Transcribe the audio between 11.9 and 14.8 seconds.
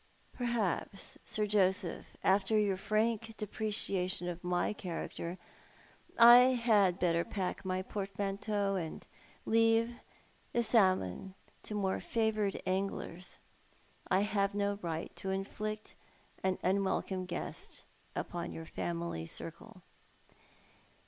favoured anglers. I have no